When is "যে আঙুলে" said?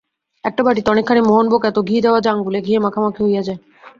2.19-2.59